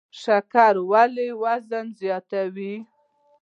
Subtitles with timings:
[0.21, 2.75] شکر ولې وزن زیاتوي؟